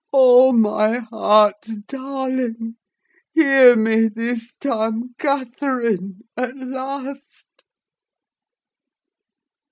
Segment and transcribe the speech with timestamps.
[0.11, 0.51] Oh!
[0.51, 2.77] my heart's darling!
[3.35, 7.45] hear me this time, Catherine, at last!"